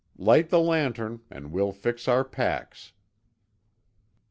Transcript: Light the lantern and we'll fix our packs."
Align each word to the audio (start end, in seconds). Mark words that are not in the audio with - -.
Light 0.17 0.49
the 0.49 0.59
lantern 0.59 1.21
and 1.29 1.51
we'll 1.51 1.71
fix 1.71 2.07
our 2.07 2.23
packs." 2.25 2.93